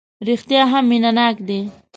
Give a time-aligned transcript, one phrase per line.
[0.27, 1.59] رېښتیا هم مینه ناک دی.